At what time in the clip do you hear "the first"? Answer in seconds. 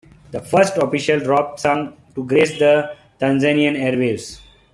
0.31-0.77